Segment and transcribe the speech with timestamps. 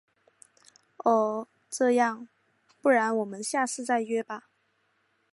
[1.05, 1.47] 哦……
[1.69, 2.27] 这样，
[2.81, 4.49] 不然我们下次再约吧。